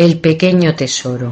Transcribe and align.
El 0.00 0.16
pequeño 0.18 0.74
tesoro. 0.74 1.30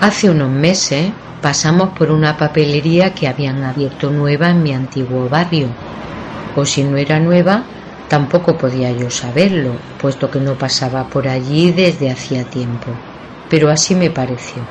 Hace 0.00 0.30
unos 0.30 0.48
meses 0.48 1.12
pasamos 1.42 1.90
por 1.90 2.10
una 2.10 2.38
papelería 2.38 3.12
que 3.12 3.28
habían 3.28 3.62
abierto 3.62 4.10
nueva 4.10 4.48
en 4.48 4.62
mi 4.62 4.72
antiguo 4.72 5.28
barrio. 5.28 5.66
O 6.56 6.64
si 6.64 6.84
no 6.84 6.96
era 6.96 7.20
nueva, 7.20 7.64
tampoco 8.08 8.56
podía 8.56 8.90
yo 8.92 9.10
saberlo, 9.10 9.72
puesto 10.00 10.30
que 10.30 10.40
no 10.40 10.54
pasaba 10.54 11.06
por 11.08 11.28
allí 11.28 11.70
desde 11.70 12.10
hacía 12.10 12.44
tiempo. 12.44 12.86
Pero 13.50 13.68
así 13.68 13.94
me 13.94 14.08
pareció. 14.08 14.62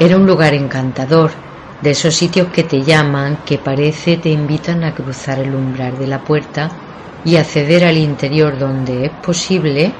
Era 0.00 0.16
un 0.16 0.24
lugar 0.24 0.54
encantador, 0.54 1.32
de 1.82 1.90
esos 1.90 2.14
sitios 2.14 2.48
que 2.48 2.62
te 2.62 2.82
llaman, 2.82 3.40
que 3.44 3.58
parece 3.58 4.16
te 4.16 4.30
invitan 4.30 4.84
a 4.84 4.94
cruzar 4.94 5.38
el 5.38 5.54
umbral 5.54 5.98
de 5.98 6.06
la 6.06 6.24
puerta 6.24 6.70
y 7.26 7.36
acceder 7.36 7.84
al 7.84 7.98
interior 7.98 8.56
donde 8.56 9.06
es 9.06 9.10
posible 9.10 9.92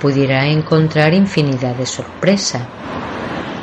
pudiera 0.00 0.46
encontrar 0.46 1.12
infinidad 1.12 1.74
de 1.74 1.84
sorpresas. 1.84 2.62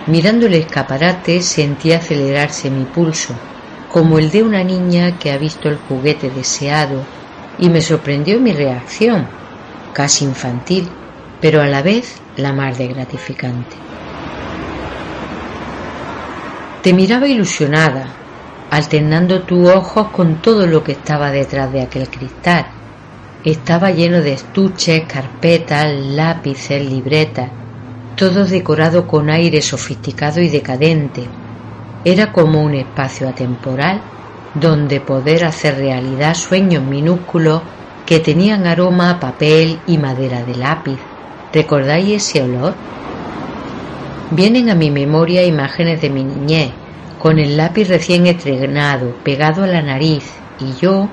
Mirando 0.08 0.46
el 0.46 0.56
escaparate 0.56 1.42
sentí 1.42 1.94
acelerarse 1.94 2.70
mi 2.70 2.84
pulso, 2.84 3.34
como 3.90 4.20
el 4.20 4.30
de 4.30 4.44
una 4.44 4.62
niña 4.62 5.18
que 5.18 5.32
ha 5.32 5.38
visto 5.38 5.70
el 5.70 5.78
juguete 5.78 6.30
deseado, 6.30 7.02
y 7.58 7.70
me 7.70 7.82
sorprendió 7.82 8.42
mi 8.42 8.52
reacción, 8.52 9.26
casi 9.94 10.26
infantil, 10.26 10.90
pero 11.40 11.62
a 11.62 11.66
la 11.66 11.82
vez 11.82 12.22
la 12.36 12.52
más 12.52 12.78
de 12.78 12.88
gratificante. 12.90 13.76
Te 16.84 16.94
miraba 16.94 17.28
ilusionada, 17.28 18.08
alternando 18.70 19.44
tus 19.44 19.70
ojos 19.70 20.10
con 20.10 20.42
todo 20.42 20.68
lo 20.68 20.84
que 20.84 20.92
estaba 20.92 21.32
detrás 21.32 21.72
de 21.72 21.82
aquel 21.82 22.10
cristal. 22.10 22.77
Estaba 23.48 23.92
lleno 23.92 24.20
de 24.22 24.34
estuches, 24.34 25.04
carpetas, 25.08 25.88
lápices, 25.90 26.86
libretas, 26.86 27.50
todo 28.18 28.44
decorado 28.44 29.08
con 29.08 29.30
aire 29.30 29.62
sofisticado 29.62 30.42
y 30.42 30.50
decadente. 30.50 31.24
Era 32.04 32.34
como 32.34 32.62
un 32.62 32.74
espacio 32.74 33.30
atemporal 33.30 34.02
donde 34.54 35.00
poder 35.00 35.46
hacer 35.46 35.78
realidad 35.78 36.34
sueños 36.34 36.84
minúsculos 36.84 37.62
que 38.06 38.20
tenían 38.20 38.68
aroma 38.68 39.12
a 39.12 39.20
papel 39.22 39.80
y 39.88 39.98
madera 39.98 40.44
de 40.44 40.56
lápiz. 40.56 41.00
¿Recordáis 41.54 42.18
ese 42.18 42.42
olor? 42.42 42.74
Vienen 44.32 44.70
a 44.70 44.76
mi 44.76 44.92
memoria 44.92 45.46
imágenes 45.46 46.02
de 46.02 46.10
mi 46.10 46.26
niñez, 46.26 46.72
con 47.18 47.40
el 47.40 47.56
lápiz 47.56 47.88
recién 47.88 48.28
estrenado, 48.28 49.14
pegado 49.24 49.64
a 49.64 49.68
la 49.68 49.82
nariz, 49.82 50.34
y 50.60 50.74
yo 50.82 51.08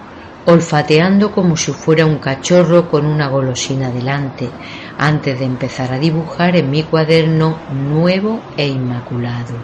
olfateando 0.47 1.33
como 1.33 1.57
si 1.57 1.73
fuera 1.73 2.07
un 2.07 2.19
cachorro 2.19 2.89
con 2.91 3.07
una 3.07 3.29
golosina 3.29 3.91
delante, 3.91 4.51
antes 4.99 5.39
de 5.39 5.45
empezar 5.45 5.93
a 5.93 5.99
dibujar 5.99 6.57
en 6.57 6.71
mi 6.71 6.83
cuaderno 6.83 7.59
nuevo 7.73 8.41
e 8.57 8.67
inmaculado. 8.69 9.55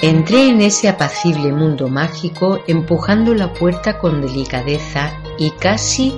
Entré 0.00 0.48
en 0.48 0.62
ese 0.62 0.88
apacible 0.88 1.52
mundo 1.52 1.88
mágico 1.88 2.60
empujando 2.66 3.34
la 3.34 3.52
puerta 3.52 3.98
con 3.98 4.22
delicadeza 4.22 5.20
y 5.38 5.50
casi 5.50 6.16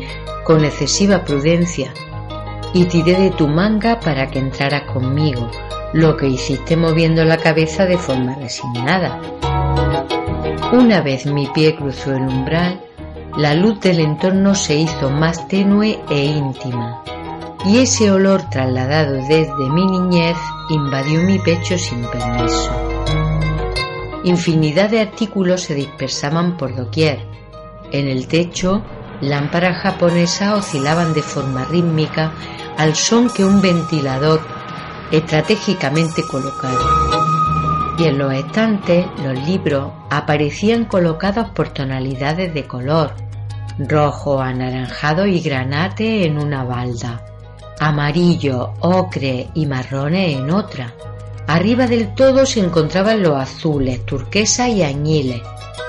con 0.51 0.65
excesiva 0.65 1.23
prudencia, 1.23 1.95
y 2.75 2.87
tiré 2.87 3.15
de 3.15 3.31
tu 3.31 3.47
manga 3.47 4.01
para 4.01 4.33
que 4.33 4.41
entraras 4.41 4.83
conmigo, 4.93 5.49
lo 5.93 6.17
que 6.17 6.27
hiciste 6.27 6.77
moviendo 6.77 7.25
la 7.25 7.37
cabeza 7.37 7.87
de 7.87 7.97
forma 7.97 8.35
resignada. 8.35 9.21
Una 10.73 11.03
vez 11.03 11.25
mi 11.25 11.47
pie 11.47 11.77
cruzó 11.77 12.17
el 12.17 12.23
umbral, 12.23 12.81
la 13.37 13.55
luz 13.55 13.79
del 13.79 14.01
entorno 14.01 14.57
se 14.57 14.75
hizo 14.75 15.09
más 15.09 15.47
tenue 15.47 16.01
e 16.11 16.25
íntima, 16.25 17.05
y 17.65 17.79
ese 17.79 18.11
olor 18.11 18.43
trasladado 18.51 19.25
desde 19.29 19.71
mi 19.71 19.87
niñez 19.87 20.37
invadió 20.69 21.23
mi 21.23 21.39
pecho 21.39 21.79
sin 21.79 22.03
permiso. 22.07 22.73
Infinidad 24.25 24.91
de 24.91 24.99
artículos 24.99 25.61
se 25.61 25.77
dispersaban 25.77 26.57
por 26.57 26.75
doquier. 26.75 27.25
En 27.93 28.09
el 28.09 28.27
techo, 28.27 28.83
lámparas 29.21 29.79
japonesas 29.83 30.55
oscilaban 30.55 31.13
de 31.13 31.23
forma 31.23 31.65
rítmica 31.65 32.33
al 32.79 32.95
son 32.95 33.29
que 33.31 33.45
un 33.45 33.61
ventilador 33.61 34.41
estratégicamente 35.11 36.23
colocado. 36.27 36.79
Y 37.99 38.05
en 38.05 38.19
los 38.19 38.33
estantes 38.33 39.07
los 39.23 39.47
libros 39.47 39.93
aparecían 40.09 40.87
colocados 40.87 41.51
por 41.51 41.69
tonalidades 41.69 42.55
de 42.55 42.67
color, 42.67 43.15
rojo, 43.79 44.41
anaranjado 44.41 45.27
y 45.27 45.41
granate 45.41 46.25
en 46.25 46.39
una 46.39 46.65
balda, 46.65 47.23
amarillo, 47.79 48.73
ocre 48.81 49.49
y 49.55 49.67
marrones 49.67 50.37
en 50.37 50.51
otra. 50.51 50.93
Arriba 51.47 51.87
del 51.87 52.15
todo 52.15 52.47
se 52.47 52.61
encontraban 52.61 53.23
los 53.23 53.37
azules, 53.37 54.07
turquesa 54.07 54.69
y 54.69 54.83
añiles. 54.83 55.43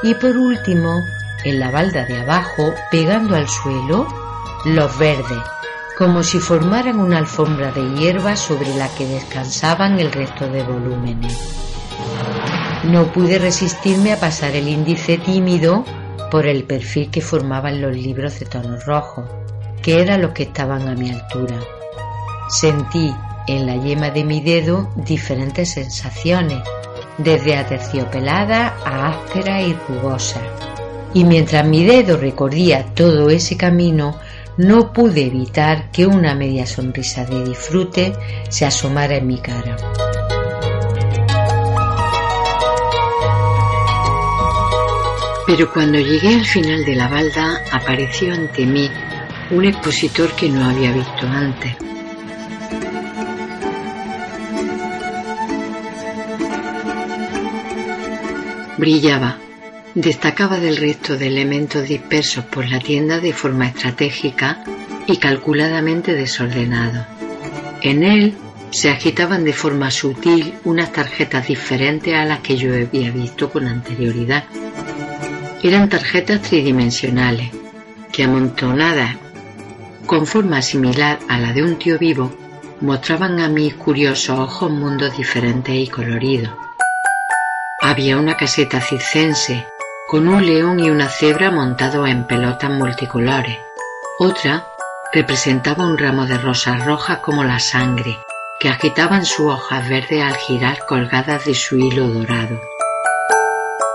Y 0.04 0.16
por 0.16 0.36
último, 0.36 0.96
en 1.44 1.60
la 1.60 1.72
balda 1.72 2.06
de 2.06 2.22
abajo, 2.22 2.74
pegando 2.90 3.36
al 3.36 3.48
suelo, 3.48 4.08
los 4.66 4.98
verdes, 4.98 5.42
como 5.98 6.24
si 6.24 6.40
formaran 6.40 7.00
una 7.00 7.18
alfombra 7.18 7.72
de 7.72 7.84
hierba 7.96 8.36
sobre 8.36 8.74
la 8.76 8.88
que 8.96 9.06
descansaban 9.06 10.00
el 10.00 10.12
resto 10.12 10.48
de 10.48 10.64
volúmenes. 10.64 11.38
No 12.84 13.12
pude 13.12 13.38
resistirme 13.38 14.14
a 14.14 14.20
pasar 14.20 14.56
el 14.56 14.68
índice 14.68 15.18
tímido 15.18 15.86
por 16.32 16.48
el 16.48 16.64
perfil 16.64 17.12
que 17.12 17.22
formaban 17.22 17.82
los 17.82 17.96
libros 17.96 18.40
de 18.40 18.46
tonos 18.46 18.86
rojos, 18.86 19.30
que 19.84 20.02
eran 20.02 20.22
los 20.22 20.32
que 20.32 20.44
estaban 20.44 20.88
a 20.88 20.96
mi 20.96 21.12
altura. 21.12 21.60
Sentí 22.50 23.14
en 23.48 23.66
la 23.66 23.76
yema 23.76 24.10
de 24.10 24.24
mi 24.24 24.42
dedo 24.42 24.90
diferentes 24.96 25.72
sensaciones, 25.74 26.64
desde 27.18 27.58
aterciopelada 27.58 28.76
a 28.86 29.10
áspera 29.10 29.62
y 29.62 29.74
rugosa. 29.88 30.42
Y 31.14 31.26
mientras 31.26 31.66
mi 31.66 31.84
dedo 31.84 32.18
recorría 32.18 32.86
todo 32.96 33.30
ese 33.30 33.58
camino, 33.58 34.18
no 34.58 34.94
pude 34.94 35.26
evitar 35.26 35.92
que 35.92 36.06
una 36.06 36.36
media 36.36 36.66
sonrisa 36.66 37.26
de 37.26 37.44
disfrute 37.44 38.14
se 38.50 38.66
asomara 38.66 39.16
en 39.16 39.28
mi 39.28 39.38
cara. 39.40 39.76
Pero 45.48 45.74
cuando 45.74 46.00
llegué 46.00 46.36
al 46.36 46.46
final 46.46 46.86
de 46.86 46.96
la 46.96 47.08
balda 47.10 47.62
apareció 47.72 48.34
ante 48.34 48.66
mí 48.66 48.90
un 49.50 49.66
expositor 49.66 50.32
que 50.36 50.48
no 50.48 50.64
había 50.64 50.94
visto 50.94 51.28
antes. 51.28 51.76
Brillaba 58.78 59.38
Destacaba 59.96 60.58
del 60.58 60.78
resto 60.78 61.18
de 61.18 61.28
elementos 61.28 61.86
dispersos 61.86 62.46
por 62.46 62.70
la 62.70 62.80
tienda 62.80 63.20
de 63.20 63.34
forma 63.34 63.68
estratégica 63.68 64.64
y 65.06 65.18
calculadamente 65.18 66.14
desordenado. 66.14 67.06
En 67.82 68.04
él 68.04 68.36
se 68.70 68.90
agitaban 68.90 69.44
de 69.44 69.52
forma 69.52 69.92
sutil 69.92 70.54
unas 70.64 70.94
tarjetas 70.94 71.48
diferentes 71.48 72.14
a 72.14 72.24
las 72.24 72.40
que 72.40 72.56
yo 72.56 72.74
había 72.74 73.12
visto 73.12 73.52
con 73.52 73.68
anterioridad. 73.68 74.46
Eran 75.62 75.90
tarjetas 75.90 76.42
tridimensionales, 76.42 77.50
que 78.14 78.24
amontonadas 78.24 79.18
con 80.06 80.26
forma 80.26 80.62
similar 80.62 81.20
a 81.28 81.38
la 81.38 81.52
de 81.52 81.64
un 81.64 81.78
tío 81.78 82.00
vivo, 82.00 82.34
mostraban 82.80 83.42
a 83.42 83.50
mis 83.50 83.74
curiosos 83.76 84.40
ojos 84.40 84.72
mundos 84.72 85.18
diferentes 85.18 85.76
y 85.76 85.88
coloridos. 85.88 86.52
Había 87.82 88.18
una 88.18 88.38
caseta 88.38 88.80
circense 88.80 89.66
con 90.12 90.28
un 90.28 90.46
león 90.46 90.78
y 90.82 90.90
una 90.90 91.08
cebra 91.08 91.52
montados 91.52 92.10
en 92.10 92.28
pelotas 92.28 92.70
multicolores. 92.70 93.58
Otra 94.20 94.68
representaba 95.14 95.86
un 95.86 95.98
ramo 95.98 96.26
de 96.26 96.38
rosas 96.38 96.86
rojas 96.86 97.20
como 97.20 97.46
la 97.46 97.60
sangre, 97.60 98.20
que 98.60 98.68
agitaban 98.68 99.24
sus 99.26 99.46
hojas 99.46 99.88
verdes 99.88 100.22
al 100.22 100.36
girar 100.36 100.86
colgadas 100.86 101.46
de 101.46 101.56
su 101.56 101.78
hilo 101.78 102.10
dorado. 102.10 102.60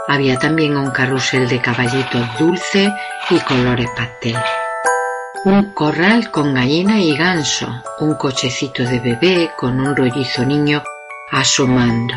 Había 0.09 0.39
también 0.39 0.79
un 0.79 0.91
carrusel 0.91 1.51
de 1.51 1.61
caballitos 1.61 2.27
dulces 2.39 2.91
y 3.29 3.39
colores 3.41 3.91
pastel. 3.95 4.39
Un 5.45 5.75
corral 5.75 6.31
con 6.31 6.55
gallina 6.55 6.99
y 6.99 7.15
ganso, 7.15 7.69
un 8.01 8.15
cochecito 8.15 8.85
de 8.85 9.01
bebé 9.01 9.51
con 9.55 9.79
un 9.79 9.95
rollizo 9.95 10.47
niño 10.47 10.83
asomando 11.31 12.15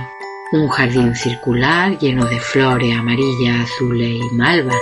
un 0.51 0.67
jardín 0.67 1.15
circular 1.15 1.97
lleno 1.99 2.25
de 2.25 2.39
flores 2.39 2.97
amarillas, 2.97 3.61
azules 3.61 4.09
y 4.09 4.35
malvas. 4.35 4.79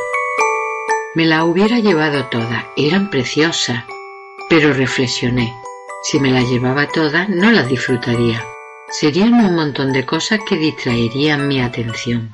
Me 1.13 1.25
la 1.25 1.43
hubiera 1.43 1.79
llevado 1.79 2.25
toda, 2.25 2.67
eran 2.77 3.09
preciosas, 3.09 3.83
pero 4.49 4.71
reflexioné. 4.71 5.53
Si 6.03 6.19
me 6.19 6.31
las 6.31 6.49
llevaba 6.49 6.87
todas, 6.87 7.27
no 7.27 7.51
las 7.51 7.67
disfrutaría. 7.67 8.45
Serían 8.89 9.33
un 9.33 9.55
montón 9.55 9.91
de 9.91 10.05
cosas 10.05 10.39
que 10.47 10.55
distraerían 10.55 11.47
mi 11.47 11.59
atención. 11.59 12.31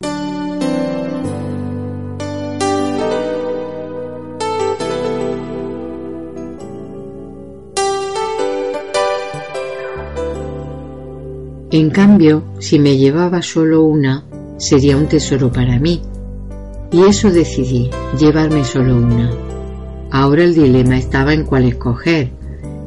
En 11.74 11.90
cambio, 11.90 12.44
si 12.60 12.78
me 12.78 12.98
llevaba 12.98 13.42
solo 13.42 13.84
una, 13.84 14.24
sería 14.58 14.96
un 14.96 15.08
tesoro 15.08 15.52
para 15.52 15.80
mí. 15.80 16.04
Y 16.92 17.02
eso 17.02 17.32
decidí, 17.32 17.90
llevarme 18.20 18.64
solo 18.64 18.96
una. 18.96 19.32
Ahora 20.12 20.44
el 20.44 20.54
dilema 20.54 21.00
estaba 21.00 21.34
en 21.34 21.46
cuál 21.46 21.66
escoger. 21.66 22.30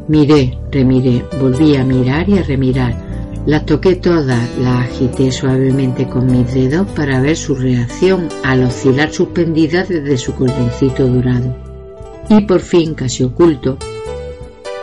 Miré, 0.07 0.57
remiré, 0.71 1.25
volví 1.41 1.75
a 1.75 1.83
mirar 1.83 2.29
y 2.29 2.39
a 2.39 2.45
remirar. 2.45 2.95
Las 3.45 3.67
toqué 3.67 3.97
todas, 3.97 4.57
las 4.61 4.85
agité 4.85 5.33
suavemente 5.33 6.07
con 6.07 6.27
mis 6.27 6.55
dedos 6.55 6.87
para 6.91 7.21
ver 7.21 7.37
su 7.37 7.57
reacción 7.57 8.29
al 8.45 8.63
oscilar 8.63 9.13
suspendidas 9.13 9.89
desde 9.89 10.17
su 10.17 10.33
cordoncito 10.33 11.09
dorado. 11.09 11.57
Y 12.29 12.43
por 12.43 12.61
fin, 12.61 12.95
casi 12.95 13.25
oculto, 13.25 13.79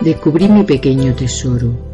descubrí 0.01 0.49
mi 0.49 0.63
pequeño 0.63 1.15
tesoro. 1.15 1.92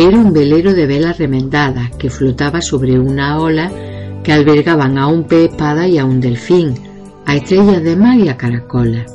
Era 0.00 0.16
un 0.16 0.32
velero 0.32 0.74
de 0.74 0.86
velas 0.86 1.18
remendadas 1.18 1.90
que 1.96 2.08
flotaba 2.08 2.60
sobre 2.62 3.00
una 3.00 3.40
ola 3.40 3.68
que 4.22 4.32
albergaban 4.32 4.96
a 4.96 5.08
un 5.08 5.24
pez 5.24 5.50
espada 5.50 5.88
y 5.88 5.98
a 5.98 6.04
un 6.04 6.20
delfín, 6.20 6.74
a 7.26 7.34
estrellas 7.34 7.82
de 7.82 7.96
mar 7.96 8.16
y 8.16 8.28
a 8.28 8.36
caracolas. 8.36 9.12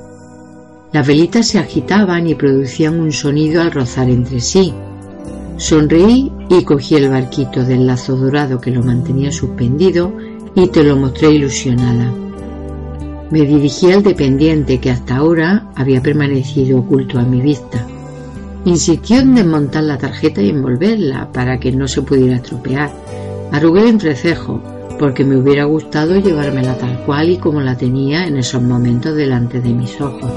Las 0.92 1.08
velitas 1.08 1.48
se 1.48 1.58
agitaban 1.58 2.28
y 2.28 2.36
producían 2.36 3.00
un 3.00 3.14
sonido 3.14 3.62
al 3.62 3.72
rozar 3.72 4.10
entre 4.10 4.42
sí. 4.42 4.74
Sonreí 5.56 6.30
y 6.50 6.64
cogí 6.66 6.96
el 6.96 7.10
barquito 7.10 7.64
del 7.64 7.88
lazo 7.88 8.18
dorado 8.18 8.60
que 8.60 8.72
lo 8.72 8.84
mantenía 8.84 9.32
suspendido 9.32 10.14
y 10.54 10.68
te 10.68 10.84
lo 10.84 10.98
mostré 10.98 11.32
ilusionada. 11.32 12.12
Me 13.32 13.42
dirigí 13.44 13.90
al 13.90 14.04
dependiente 14.04 14.82
que 14.82 14.92
hasta 14.92 15.16
ahora 15.16 15.72
había 15.76 16.02
permanecido 16.02 16.80
oculto 16.80 17.20
a 17.20 17.24
mi 17.24 17.40
vista. 17.40 17.88
Insistió 18.66 19.20
en 19.20 19.36
desmontar 19.36 19.84
la 19.84 19.98
tarjeta 19.98 20.42
y 20.42 20.50
envolverla 20.50 21.32
para 21.32 21.60
que 21.60 21.72
no 21.72 21.88
se 21.88 22.02
pudiera 22.02 22.38
estropear. 22.38 22.92
Arrugué 23.52 23.82
el 23.82 23.88
entrecejo 23.88 24.62
porque 24.98 25.26
me 25.26 25.38
hubiera 25.38 25.66
gustado 25.66 26.18
llevármela 26.20 26.78
tal 26.78 27.04
cual 27.06 27.30
y 27.30 27.38
como 27.38 27.62
la 27.62 27.76
tenía 27.76 28.26
en 28.26 28.38
esos 28.38 28.62
momentos 28.62 29.16
delante 29.16 29.60
de 29.60 29.74
mis 29.74 30.00
ojos 30.00 30.32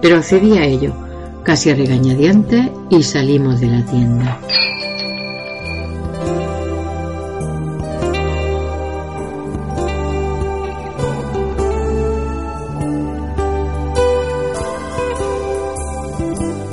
pero 0.00 0.16
accedí 0.16 0.56
a 0.56 0.64
ello, 0.64 0.94
casi 1.42 1.70
a 1.70 1.74
regañadientes, 1.74 2.70
y 2.88 3.02
salimos 3.02 3.60
de 3.60 3.66
la 3.66 3.84
tienda. 3.84 4.40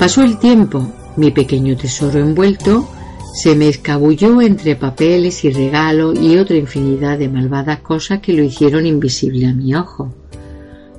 Pasó 0.08 0.22
el 0.22 0.38
tiempo, 0.38 0.90
mi 1.16 1.30
pequeño 1.32 1.76
tesoro 1.76 2.18
envuelto 2.18 2.88
se 3.34 3.54
me 3.54 3.68
escabulló 3.68 4.40
entre 4.40 4.74
papeles 4.74 5.44
y 5.44 5.50
regalos 5.50 6.18
y 6.18 6.38
otra 6.38 6.56
infinidad 6.56 7.18
de 7.18 7.28
malvadas 7.28 7.80
cosas 7.80 8.20
que 8.20 8.32
lo 8.32 8.42
hicieron 8.42 8.86
invisible 8.86 9.44
a 9.44 9.52
mi 9.52 9.74
ojo. 9.74 10.14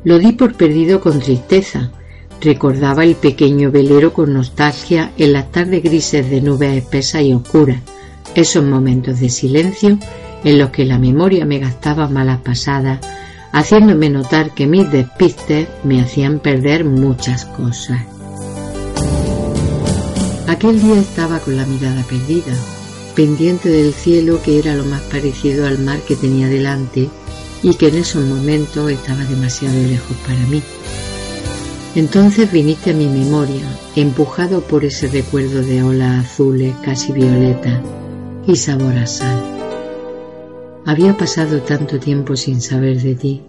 Lo 0.04 0.20
di 0.20 0.34
por 0.34 0.54
perdido 0.54 1.02
con 1.02 1.20
tristeza, 1.20 1.90
Recordaba 2.40 3.04
el 3.04 3.16
pequeño 3.16 3.72
velero 3.72 4.14
con 4.14 4.32
nostalgia 4.32 5.12
en 5.18 5.34
las 5.34 5.52
tardes 5.52 5.82
grises 5.82 6.30
de 6.30 6.42
nubes 6.42 6.78
espesas 6.78 7.24
y 7.24 7.34
oscuras, 7.34 7.82
esos 8.36 8.64
momentos 8.64 9.20
de 9.20 9.30
silencio 9.30 9.98
en 10.44 10.60
los 10.60 10.70
que 10.70 10.86
la 10.86 11.00
memoria 11.00 11.48
me 11.48 11.58
gastaba 11.58 12.08
malas 12.10 12.42
pasadas, 12.42 13.00
haciéndome 13.54 14.12
notar 14.12 14.54
que 14.54 14.68
mis 14.68 14.92
despistes 14.92 15.68
me 15.84 16.00
hacían 16.00 16.38
perder 16.38 16.86
muchas 16.86 17.46
cosas. 17.46 18.19
Aquel 20.60 20.82
día 20.82 21.00
estaba 21.00 21.40
con 21.40 21.56
la 21.56 21.66
mirada 21.66 22.04
perdida, 22.04 22.54
pendiente 23.16 23.70
del 23.70 23.94
cielo 23.94 24.42
que 24.44 24.60
era 24.60 24.76
lo 24.76 24.84
más 24.84 25.02
parecido 25.04 25.66
al 25.66 25.80
mar 25.80 26.02
que 26.02 26.18
tenía 26.18 26.50
delante 26.50 27.08
y 27.64 27.76
que 27.76 27.88
en 27.88 27.96
esos 27.96 28.26
momentos 28.26 28.92
estaba 28.92 29.24
demasiado 29.24 29.82
lejos 29.82 30.18
para 30.28 30.46
mí. 30.48 30.62
Entonces 31.96 32.52
viniste 32.52 32.92
a 32.92 32.94
mi 32.94 33.08
memoria, 33.08 33.64
empujado 33.96 34.60
por 34.60 34.84
ese 34.84 35.08
recuerdo 35.08 35.62
de 35.62 35.82
olas 35.82 36.26
azules, 36.26 36.76
casi 36.84 37.14
violeta 37.14 37.82
y 38.46 38.58
sabor 38.58 38.98
a 38.98 39.08
sal. 39.08 39.42
Había 40.86 41.16
pasado 41.16 41.62
tanto 41.62 42.02
tiempo 42.02 42.36
sin 42.36 42.60
saber 42.60 43.02
de 43.02 43.16
ti. 43.16 43.49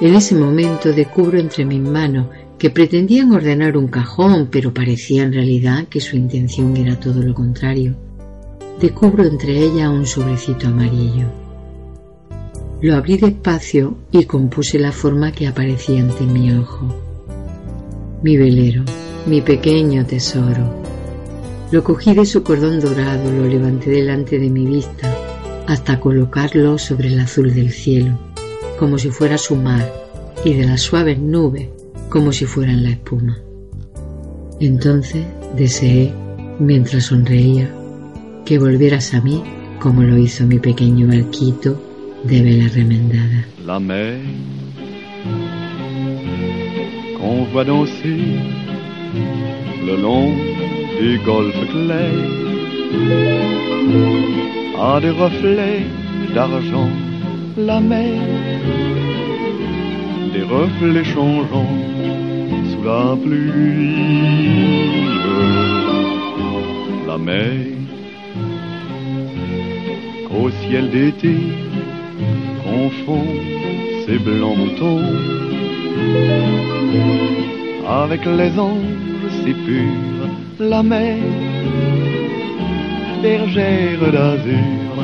En 0.00 0.14
ese 0.14 0.36
momento 0.36 0.92
descubro 0.92 1.38
entre 1.38 1.64
mis 1.64 1.80
manos 1.80 2.28
que 2.56 2.70
pretendían 2.70 3.32
ordenar 3.32 3.76
un 3.76 3.88
cajón, 3.88 4.48
pero 4.50 4.72
parecía 4.72 5.24
en 5.24 5.32
realidad 5.32 5.88
que 5.88 6.00
su 6.00 6.16
intención 6.16 6.76
era 6.76 6.98
todo 7.00 7.20
lo 7.20 7.34
contrario. 7.34 7.96
Descubro 8.80 9.24
entre 9.24 9.58
ellas 9.58 9.88
un 9.88 10.06
sobrecito 10.06 10.68
amarillo. 10.68 11.26
Lo 12.80 12.94
abrí 12.94 13.16
despacio 13.16 13.98
y 14.12 14.24
compuse 14.24 14.78
la 14.78 14.92
forma 14.92 15.32
que 15.32 15.48
aparecía 15.48 16.00
ante 16.00 16.24
mi 16.24 16.52
ojo. 16.52 16.94
Mi 18.22 18.36
velero, 18.36 18.84
mi 19.26 19.40
pequeño 19.40 20.06
tesoro. 20.06 20.80
Lo 21.72 21.82
cogí 21.82 22.14
de 22.14 22.24
su 22.24 22.44
cordón 22.44 22.78
dorado, 22.78 23.32
lo 23.32 23.46
levanté 23.46 23.90
delante 23.90 24.38
de 24.38 24.48
mi 24.48 24.64
vista, 24.64 25.12
hasta 25.66 25.98
colocarlo 25.98 26.78
sobre 26.78 27.08
el 27.08 27.18
azul 27.18 27.52
del 27.52 27.72
cielo, 27.72 28.16
como 28.78 28.98
si 28.98 29.10
fuera 29.10 29.38
su 29.38 29.56
mar, 29.56 29.92
y 30.44 30.54
de 30.54 30.66
las 30.66 30.82
suaves 30.82 31.18
nubes, 31.18 31.68
como 32.08 32.32
si 32.32 32.44
fueran 32.44 32.82
la 32.82 32.90
espuma. 32.90 33.38
Entonces 34.60 35.24
deseé, 35.56 36.12
mientras 36.58 37.04
sonreía, 37.04 37.70
que 38.44 38.58
volvieras 38.58 39.14
a 39.14 39.20
mí 39.20 39.42
como 39.80 40.02
lo 40.02 40.16
hizo 40.16 40.46
mi 40.46 40.58
pequeño 40.58 41.06
barquito 41.06 41.80
de 42.24 42.42
vela 42.42 42.68
remendada. 42.68 43.46
La 43.64 43.78
mer 43.78 44.18
qu'on 47.18 47.44
voit 47.52 47.64
danser 47.64 48.16
le 49.86 49.96
long 49.96 50.32
des 51.00 51.18
golfes 51.24 51.68
clairs 51.70 52.48
a 54.80 55.00
des 55.00 55.10
reflets 55.10 55.84
d'argent. 56.34 56.88
La 57.56 57.80
mer, 57.80 58.37
des 60.32 60.42
reflets 60.42 61.04
changeants 61.04 61.78
sous 62.70 62.82
la 62.84 63.16
pluie. 63.16 63.94
La 67.06 67.18
mer 67.18 67.78
au 70.40 70.50
ciel 70.50 70.90
d'été 70.90 71.34
confond 72.64 73.26
ses 74.06 74.18
blancs 74.18 74.56
moutons 74.56 75.02
avec 77.88 78.24
les 78.24 78.58
anges 78.58 78.98
si 79.42 79.52
purs, 79.52 80.28
la 80.60 80.82
mer, 80.82 81.16
bergère 83.22 84.12
d'azur 84.12 84.94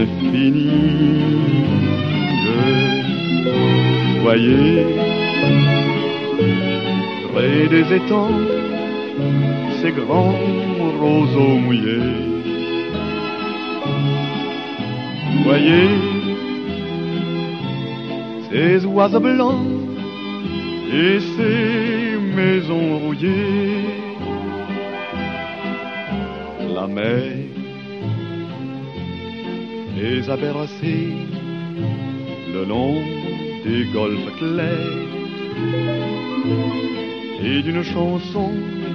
infinie. 0.00 1.18
Voyez, 4.20 4.84
près 7.32 7.68
des 7.68 7.94
étangs, 7.94 8.40
ces 9.80 9.92
grands 9.92 10.34
roseaux 11.00 11.58
mouillés. 11.64 12.28
Voyez, 15.44 15.88
ces 18.50 18.84
oiseaux 18.84 19.20
blancs 19.20 19.66
et 20.92 21.20
ces 21.20 22.18
maisons 22.36 22.98
rouillées. 22.98 23.84
La 26.74 26.86
mer 26.86 27.48
les 29.96 30.30
a 30.30 30.36
le 32.54 32.64
long 32.64 33.17
des 33.68 33.84
golfes 33.92 34.32
clairs 34.38 35.12
et 37.44 37.62
d'une 37.62 37.82
chanson 37.82 38.50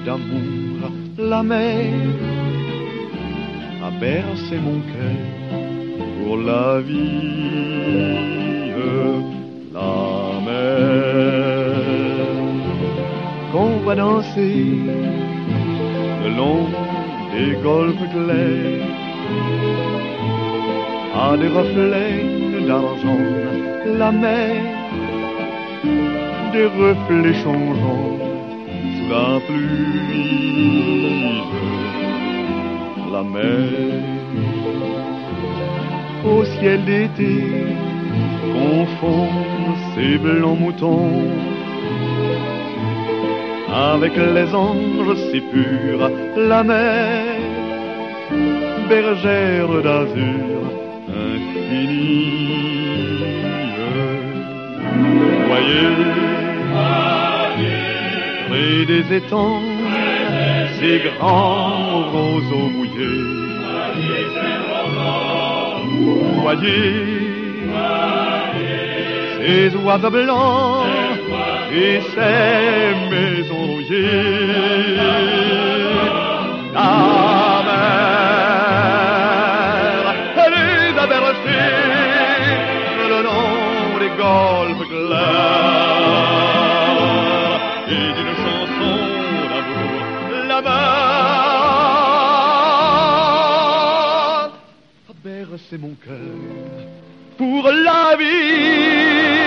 d'amour, 0.06 0.92
la 1.18 1.44
mer 1.44 1.94
a 3.88 3.92
bercé 4.00 4.56
mon 4.68 4.80
cœur 4.94 5.22
pour 6.18 6.38
la 6.38 6.82
vie. 6.82 7.54
va 13.86 13.96
danser 13.96 14.66
le 16.24 16.30
long 16.38 16.68
des 17.34 17.52
golfes 17.62 18.10
clairs 18.14 18.88
à 21.16 21.38
des 21.38 21.50
reflets 21.50 22.66
d'argent 22.68 23.73
la 23.86 24.12
mer 24.12 24.56
des 26.54 26.66
reflets 26.66 27.40
changeants 27.44 28.18
sous 28.96 29.10
la 29.10 29.40
pluie 29.46 30.24
la 33.12 33.24
mer 33.24 34.04
au 36.26 36.46
ciel 36.46 36.84
d'été 36.86 37.36
confond 38.54 39.28
ses 39.96 40.18
blancs 40.18 40.60
moutons 40.60 41.34
avec 43.74 44.16
les 44.16 44.54
anges 44.54 45.16
si 45.32 45.42
purs, 45.42 46.12
la 46.38 46.64
mer, 46.64 47.24
bergère 48.88 49.82
d'azur 49.82 50.60
infinie. 51.10 52.93
Voyez, 55.54 55.96
près 58.48 58.86
des 58.86 59.18
étangs, 59.18 59.62
ces 60.80 61.00
grands 61.08 62.10
roseaux 62.12 62.70
mouillés. 62.76 63.24
Voyez, 66.42 66.94
ces 69.38 69.76
oiseaux 69.76 70.10
blancs 70.10 70.88
et 71.72 72.00
ces 72.16 72.96
maisons 73.12 73.68
rouillées. 73.74 75.33
golf 84.24 84.80
clair 84.90 86.14
et 87.96 88.08
d'une 88.16 88.36
chanson 88.44 88.96
d'amour 89.52 90.02
là-bas. 90.52 90.94
Ah, 94.36 95.14
berce 95.24 95.74
mon 95.84 95.96
cœur 96.06 96.42
pour 97.38 97.64
la 97.88 98.04
vie. 98.20 99.43